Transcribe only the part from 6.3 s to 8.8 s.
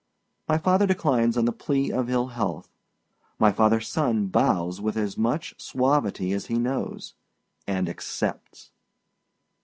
as he knows, and accepts.